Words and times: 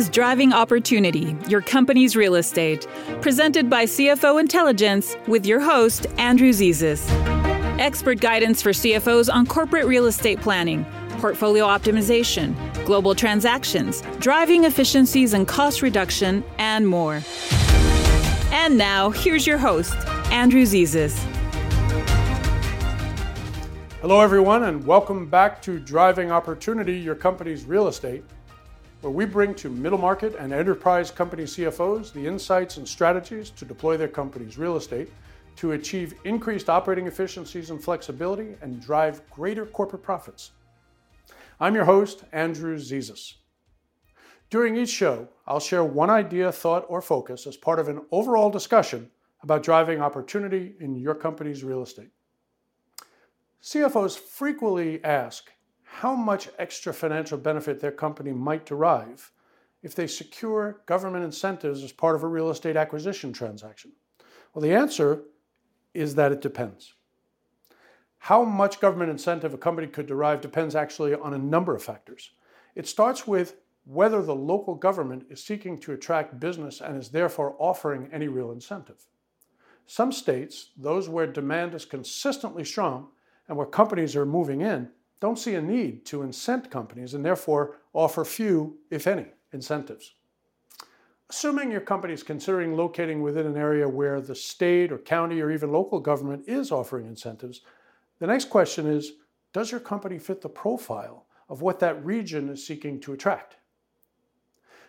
is 0.00 0.08
Driving 0.08 0.54
Opportunity, 0.54 1.36
your 1.46 1.60
company's 1.60 2.16
real 2.16 2.36
estate, 2.36 2.86
presented 3.20 3.68
by 3.68 3.84
CFO 3.84 4.40
Intelligence 4.40 5.14
with 5.26 5.44
your 5.44 5.60
host, 5.60 6.06
Andrew 6.16 6.52
Zezas. 6.52 7.06
Expert 7.78 8.18
guidance 8.18 8.62
for 8.62 8.70
CFOs 8.70 9.30
on 9.30 9.44
corporate 9.44 9.84
real 9.84 10.06
estate 10.06 10.40
planning, 10.40 10.86
portfolio 11.18 11.66
optimization, 11.66 12.54
global 12.86 13.14
transactions, 13.14 14.00
driving 14.20 14.64
efficiencies 14.64 15.34
and 15.34 15.46
cost 15.46 15.82
reduction, 15.82 16.42
and 16.56 16.88
more. 16.88 17.20
And 18.52 18.78
now, 18.78 19.10
here's 19.10 19.46
your 19.46 19.58
host, 19.58 19.94
Andrew 20.32 20.62
Zezas. 20.62 21.18
Hello, 24.00 24.22
everyone, 24.22 24.62
and 24.62 24.86
welcome 24.86 25.28
back 25.28 25.60
to 25.60 25.78
Driving 25.78 26.32
Opportunity, 26.32 26.98
your 26.98 27.14
company's 27.14 27.66
real 27.66 27.86
estate 27.86 28.24
where 29.00 29.10
we 29.10 29.24
bring 29.24 29.54
to 29.54 29.70
middle 29.70 29.98
market 29.98 30.34
and 30.38 30.52
enterprise 30.52 31.10
company 31.10 31.44
CFOs 31.44 32.12
the 32.12 32.26
insights 32.26 32.76
and 32.76 32.86
strategies 32.86 33.50
to 33.50 33.64
deploy 33.64 33.96
their 33.96 34.08
company's 34.08 34.58
real 34.58 34.76
estate 34.76 35.10
to 35.56 35.72
achieve 35.72 36.14
increased 36.24 36.68
operating 36.68 37.06
efficiencies 37.06 37.70
and 37.70 37.82
flexibility 37.82 38.56
and 38.60 38.80
drive 38.80 39.22
greater 39.30 39.66
corporate 39.66 40.02
profits. 40.02 40.52
I'm 41.58 41.74
your 41.74 41.84
host, 41.84 42.24
Andrew 42.32 42.76
Zezas. 42.76 43.34
During 44.50 44.76
each 44.76 44.90
show, 44.90 45.28
I'll 45.46 45.60
share 45.60 45.84
one 45.84 46.10
idea, 46.10 46.50
thought, 46.50 46.84
or 46.88 47.00
focus 47.00 47.46
as 47.46 47.56
part 47.56 47.78
of 47.78 47.88
an 47.88 48.02
overall 48.10 48.50
discussion 48.50 49.10
about 49.42 49.62
driving 49.62 50.00
opportunity 50.00 50.74
in 50.80 50.96
your 50.96 51.14
company's 51.14 51.64
real 51.64 51.82
estate. 51.82 52.10
CFOs 53.62 54.18
frequently 54.18 55.02
ask 55.04 55.50
how 55.92 56.14
much 56.14 56.48
extra 56.58 56.94
financial 56.94 57.36
benefit 57.36 57.80
their 57.80 57.90
company 57.90 58.32
might 58.32 58.64
derive 58.64 59.32
if 59.82 59.94
they 59.94 60.06
secure 60.06 60.80
government 60.86 61.24
incentives 61.24 61.82
as 61.82 61.92
part 61.92 62.14
of 62.14 62.22
a 62.22 62.28
real 62.28 62.48
estate 62.48 62.76
acquisition 62.76 63.32
transaction? 63.32 63.92
Well, 64.54 64.62
the 64.62 64.72
answer 64.72 65.24
is 65.92 66.14
that 66.14 66.32
it 66.32 66.40
depends. 66.40 66.94
How 68.18 68.44
much 68.44 68.80
government 68.80 69.10
incentive 69.10 69.52
a 69.52 69.58
company 69.58 69.88
could 69.88 70.06
derive 70.06 70.40
depends 70.40 70.74
actually 70.74 71.14
on 71.14 71.34
a 71.34 71.38
number 71.38 71.74
of 71.74 71.82
factors. 71.82 72.30
It 72.74 72.86
starts 72.86 73.26
with 73.26 73.56
whether 73.84 74.22
the 74.22 74.34
local 74.34 74.76
government 74.76 75.26
is 75.28 75.42
seeking 75.42 75.78
to 75.80 75.92
attract 75.92 76.38
business 76.38 76.80
and 76.80 76.96
is 76.96 77.08
therefore 77.08 77.56
offering 77.58 78.08
any 78.12 78.28
real 78.28 78.52
incentive. 78.52 79.06
Some 79.86 80.12
states, 80.12 80.70
those 80.76 81.08
where 81.08 81.26
demand 81.26 81.74
is 81.74 81.84
consistently 81.84 82.64
strong 82.64 83.08
and 83.48 83.56
where 83.56 83.66
companies 83.66 84.14
are 84.14 84.24
moving 84.24 84.60
in, 84.60 84.90
don't 85.20 85.38
see 85.38 85.54
a 85.54 85.62
need 85.62 86.04
to 86.06 86.22
incent 86.22 86.70
companies 86.70 87.14
and 87.14 87.24
therefore 87.24 87.76
offer 87.92 88.24
few, 88.24 88.78
if 88.90 89.06
any, 89.06 89.26
incentives. 89.52 90.14
Assuming 91.28 91.70
your 91.70 91.80
company 91.80 92.12
is 92.12 92.22
considering 92.22 92.76
locating 92.76 93.22
within 93.22 93.46
an 93.46 93.56
area 93.56 93.88
where 93.88 94.20
the 94.20 94.34
state 94.34 94.90
or 94.90 94.98
county 94.98 95.40
or 95.40 95.52
even 95.52 95.70
local 95.70 96.00
government 96.00 96.42
is 96.48 96.72
offering 96.72 97.06
incentives, 97.06 97.60
the 98.18 98.26
next 98.26 98.50
question 98.50 98.86
is 98.86 99.12
Does 99.52 99.70
your 99.70 99.80
company 99.80 100.18
fit 100.18 100.40
the 100.40 100.48
profile 100.48 101.26
of 101.48 101.62
what 101.62 101.78
that 101.80 102.04
region 102.04 102.48
is 102.48 102.66
seeking 102.66 103.00
to 103.00 103.12
attract? 103.12 103.56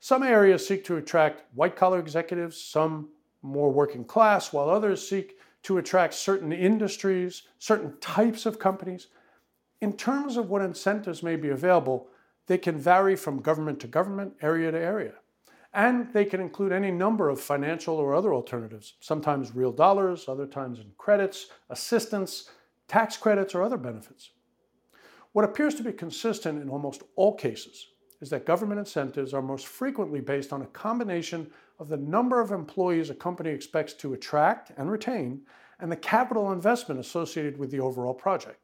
Some 0.00 0.22
areas 0.22 0.66
seek 0.66 0.84
to 0.84 0.96
attract 0.96 1.44
white 1.54 1.76
collar 1.76 1.98
executives, 1.98 2.60
some 2.60 3.10
more 3.42 3.70
working 3.70 4.04
class, 4.04 4.52
while 4.52 4.68
others 4.68 5.06
seek 5.06 5.38
to 5.62 5.78
attract 5.78 6.14
certain 6.14 6.52
industries, 6.52 7.44
certain 7.58 7.96
types 8.00 8.44
of 8.44 8.58
companies. 8.58 9.06
In 9.80 9.92
terms 9.94 10.36
of 10.36 10.48
what 10.48 10.62
incentives 10.62 11.22
may 11.22 11.36
be 11.36 11.50
available, 11.50 12.08
they 12.46 12.58
can 12.58 12.78
vary 12.78 13.16
from 13.16 13.40
government 13.40 13.80
to 13.80 13.86
government, 13.86 14.34
area 14.42 14.70
to 14.70 14.78
area. 14.78 15.14
And 15.72 16.12
they 16.12 16.24
can 16.24 16.40
include 16.40 16.72
any 16.72 16.90
number 16.90 17.28
of 17.28 17.40
financial 17.40 17.96
or 17.96 18.14
other 18.14 18.32
alternatives, 18.32 18.94
sometimes 19.00 19.54
real 19.54 19.72
dollars, 19.72 20.28
other 20.28 20.46
times 20.46 20.78
in 20.78 20.92
credits, 20.98 21.48
assistance, 21.70 22.50
tax 22.86 23.16
credits, 23.16 23.54
or 23.54 23.62
other 23.62 23.76
benefits. 23.76 24.30
What 25.32 25.44
appears 25.44 25.74
to 25.76 25.82
be 25.82 25.92
consistent 25.92 26.62
in 26.62 26.68
almost 26.68 27.02
all 27.16 27.34
cases 27.34 27.88
is 28.20 28.30
that 28.30 28.46
government 28.46 28.78
incentives 28.78 29.34
are 29.34 29.42
most 29.42 29.66
frequently 29.66 30.20
based 30.20 30.52
on 30.52 30.62
a 30.62 30.66
combination 30.66 31.50
of 31.80 31.88
the 31.88 31.96
number 31.96 32.40
of 32.40 32.52
employees 32.52 33.10
a 33.10 33.14
company 33.14 33.50
expects 33.50 33.94
to 33.94 34.14
attract 34.14 34.70
and 34.76 34.90
retain 34.90 35.42
and 35.80 35.90
the 35.90 35.96
capital 35.96 36.52
investment 36.52 37.00
associated 37.00 37.58
with 37.58 37.70
the 37.72 37.80
overall 37.80 38.14
project. 38.14 38.63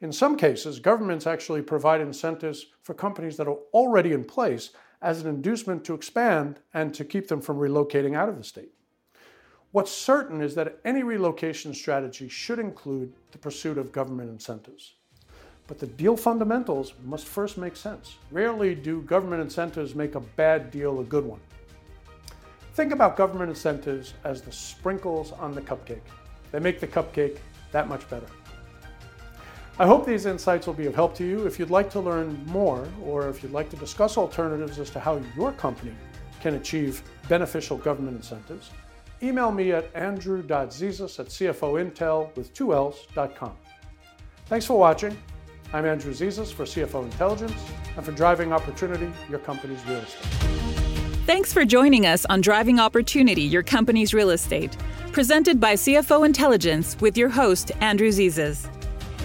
In 0.00 0.12
some 0.12 0.36
cases, 0.36 0.78
governments 0.78 1.26
actually 1.26 1.62
provide 1.62 2.00
incentives 2.00 2.66
for 2.82 2.94
companies 2.94 3.36
that 3.36 3.48
are 3.48 3.58
already 3.72 4.12
in 4.12 4.24
place 4.24 4.70
as 5.00 5.20
an 5.20 5.28
inducement 5.28 5.84
to 5.84 5.94
expand 5.94 6.60
and 6.72 6.92
to 6.94 7.04
keep 7.04 7.28
them 7.28 7.40
from 7.40 7.58
relocating 7.58 8.16
out 8.16 8.28
of 8.28 8.36
the 8.38 8.44
state. 8.44 8.72
What's 9.72 9.90
certain 9.90 10.40
is 10.40 10.54
that 10.54 10.78
any 10.84 11.02
relocation 11.02 11.74
strategy 11.74 12.28
should 12.28 12.58
include 12.58 13.12
the 13.32 13.38
pursuit 13.38 13.76
of 13.76 13.92
government 13.92 14.30
incentives. 14.30 14.94
But 15.66 15.78
the 15.78 15.86
deal 15.86 16.16
fundamentals 16.16 16.94
must 17.02 17.26
first 17.26 17.58
make 17.58 17.74
sense. 17.74 18.16
Rarely 18.30 18.74
do 18.74 19.02
government 19.02 19.42
incentives 19.42 19.94
make 19.94 20.14
a 20.14 20.20
bad 20.20 20.70
deal 20.70 21.00
a 21.00 21.04
good 21.04 21.24
one. 21.24 21.40
Think 22.74 22.92
about 22.92 23.16
government 23.16 23.50
incentives 23.50 24.14
as 24.24 24.42
the 24.42 24.52
sprinkles 24.52 25.32
on 25.32 25.52
the 25.54 25.60
cupcake. 25.60 26.00
They 26.52 26.58
make 26.58 26.80
the 26.80 26.86
cupcake 26.86 27.38
that 27.72 27.88
much 27.88 28.08
better. 28.08 28.26
I 29.76 29.86
hope 29.86 30.06
these 30.06 30.26
insights 30.26 30.68
will 30.68 30.74
be 30.74 30.86
of 30.86 30.94
help 30.94 31.16
to 31.16 31.24
you. 31.24 31.46
If 31.46 31.58
you'd 31.58 31.70
like 31.70 31.90
to 31.90 32.00
learn 32.00 32.40
more, 32.46 32.86
or 33.02 33.28
if 33.28 33.42
you'd 33.42 33.50
like 33.50 33.70
to 33.70 33.76
discuss 33.76 34.16
alternatives 34.16 34.78
as 34.78 34.88
to 34.90 35.00
how 35.00 35.20
your 35.36 35.50
company 35.50 35.92
can 36.40 36.54
achieve 36.54 37.02
beneficial 37.28 37.76
government 37.76 38.16
incentives, 38.16 38.70
email 39.20 39.50
me 39.50 39.72
at 39.72 39.90
andrew.zezas 39.96 41.18
at 41.18 41.26
cfointel 41.26 42.34
with 42.36 42.54
two 42.54 42.72
L's.com. 42.72 43.56
Thanks 44.46 44.64
for 44.64 44.78
watching. 44.78 45.16
I'm 45.72 45.86
Andrew 45.86 46.12
Zezas 46.12 46.52
for 46.52 46.64
CFO 46.64 47.02
Intelligence 47.02 47.60
and 47.96 48.04
for 48.04 48.12
Driving 48.12 48.52
Opportunity, 48.52 49.10
your 49.28 49.40
company's 49.40 49.84
real 49.86 49.98
estate. 49.98 50.24
Thanks 51.26 51.52
for 51.52 51.64
joining 51.64 52.06
us 52.06 52.24
on 52.26 52.42
Driving 52.42 52.78
Opportunity, 52.78 53.42
your 53.42 53.64
company's 53.64 54.14
real 54.14 54.30
estate, 54.30 54.76
presented 55.10 55.58
by 55.58 55.74
CFO 55.74 56.24
Intelligence 56.24 56.96
with 57.00 57.16
your 57.16 57.30
host, 57.30 57.72
Andrew 57.80 58.10
Zezas. 58.10 58.68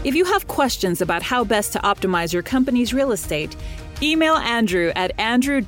If 0.06 0.16
you 0.16 0.24
have 0.24 0.48
questions 0.48 1.02
about 1.02 1.22
how 1.22 1.44
best 1.44 1.74
to 1.74 1.80
optimize 1.80 2.32
your 2.32 2.42
company's 2.42 2.94
real 2.94 3.12
estate, 3.12 3.54
email 4.02 4.36
Andrew 4.36 4.94
at 4.96 5.12
andrew.zezas 5.20 5.68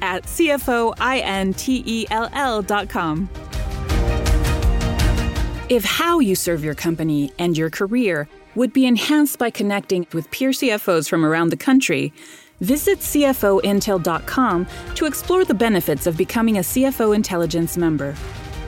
at 0.00 0.22
cfointell.com. 0.22 0.90
If 5.68 5.84
how 5.84 6.18
you 6.20 6.34
serve 6.34 6.64
your 6.64 6.74
company 6.74 7.30
and 7.38 7.58
your 7.58 7.68
career 7.68 8.26
would 8.54 8.72
be 8.72 8.86
enhanced 8.86 9.38
by 9.38 9.50
connecting 9.50 10.06
with 10.14 10.30
peer 10.30 10.50
CFOs 10.50 11.10
from 11.10 11.26
around 11.26 11.50
the 11.50 11.58
country, 11.58 12.10
visit 12.60 13.00
cfointell.com 13.00 14.66
to 14.94 15.04
explore 15.04 15.44
the 15.44 15.52
benefits 15.52 16.06
of 16.06 16.16
becoming 16.16 16.56
a 16.56 16.60
CFO 16.60 17.14
Intelligence 17.14 17.76
member. 17.76 18.14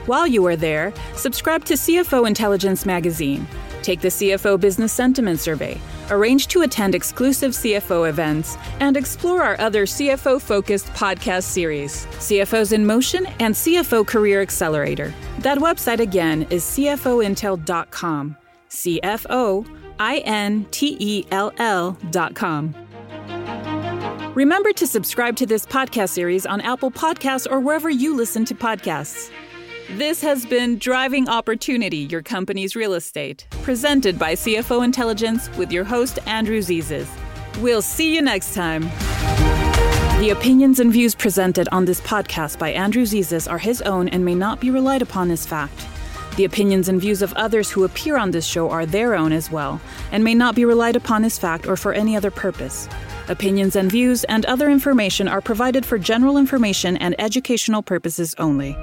While 0.07 0.25
you 0.25 0.45
are 0.45 0.55
there, 0.55 0.93
subscribe 1.15 1.65
to 1.65 1.73
CFO 1.73 2.25
Intelligence 2.25 2.85
Magazine, 2.85 3.45
take 3.81 3.99
the 3.99 4.07
CFO 4.07 4.57
Business 4.57 4.93
Sentiment 4.93 5.37
Survey, 5.37 5.77
arrange 6.09 6.47
to 6.47 6.61
attend 6.61 6.95
exclusive 6.95 7.51
CFO 7.51 8.07
events, 8.07 8.57
and 8.79 8.95
explore 8.95 9.43
our 9.43 9.59
other 9.59 9.85
CFO 9.85 10.41
focused 10.41 10.85
podcast 10.93 11.43
series, 11.43 12.05
CFOs 12.05 12.71
in 12.71 12.85
Motion 12.85 13.25
and 13.41 13.53
CFO 13.53 14.07
Career 14.07 14.41
Accelerator. 14.41 15.13
That 15.39 15.57
website 15.57 15.99
again 15.99 16.47
is 16.49 16.63
CFOintell.com. 16.63 18.37
C 18.69 19.01
F 19.03 19.25
O 19.29 19.65
I 19.99 20.19
N 20.19 20.65
T 20.71 20.95
E 21.01 21.25
L 21.31 21.51
L.com. 21.57 22.73
Remember 24.35 24.71
to 24.71 24.87
subscribe 24.87 25.35
to 25.35 25.45
this 25.45 25.65
podcast 25.65 26.09
series 26.11 26.45
on 26.45 26.61
Apple 26.61 26.91
Podcasts 26.91 27.51
or 27.51 27.59
wherever 27.59 27.89
you 27.89 28.15
listen 28.15 28.45
to 28.45 28.55
podcasts. 28.55 29.31
This 29.91 30.21
has 30.21 30.45
been 30.45 30.79
Driving 30.79 31.29
Opportunity, 31.29 31.99
your 32.11 32.21
company's 32.21 32.75
real 32.75 32.93
estate, 32.93 33.47
presented 33.61 34.19
by 34.19 34.33
CFO 34.33 34.83
Intelligence 34.83 35.49
with 35.55 35.71
your 35.71 35.85
host, 35.85 36.19
Andrew 36.25 36.59
Zezas. 36.59 37.07
We'll 37.61 37.81
see 37.81 38.13
you 38.13 38.21
next 38.21 38.53
time. 38.53 38.81
The 40.19 40.31
opinions 40.37 40.81
and 40.81 40.91
views 40.91 41.15
presented 41.15 41.69
on 41.71 41.85
this 41.85 42.01
podcast 42.01 42.59
by 42.59 42.71
Andrew 42.71 43.03
Zezas 43.03 43.49
are 43.49 43.57
his 43.57 43.81
own 43.83 44.09
and 44.09 44.25
may 44.25 44.35
not 44.35 44.59
be 44.59 44.71
relied 44.71 45.01
upon 45.01 45.31
as 45.31 45.45
fact. 45.45 45.87
The 46.35 46.43
opinions 46.43 46.89
and 46.89 46.99
views 46.99 47.21
of 47.21 47.31
others 47.35 47.71
who 47.71 47.85
appear 47.85 48.17
on 48.17 48.31
this 48.31 48.45
show 48.45 48.69
are 48.69 48.85
their 48.85 49.15
own 49.15 49.31
as 49.31 49.49
well, 49.49 49.79
and 50.11 50.21
may 50.21 50.35
not 50.35 50.53
be 50.53 50.65
relied 50.65 50.97
upon 50.97 51.23
as 51.23 51.39
fact 51.39 51.65
or 51.65 51.77
for 51.77 51.93
any 51.93 52.17
other 52.17 52.29
purpose. 52.29 52.89
Opinions 53.29 53.77
and 53.77 53.89
views 53.89 54.25
and 54.25 54.45
other 54.47 54.69
information 54.69 55.29
are 55.29 55.39
provided 55.39 55.85
for 55.85 55.97
general 55.97 56.37
information 56.37 56.97
and 56.97 57.15
educational 57.19 57.81
purposes 57.81 58.35
only. 58.37 58.75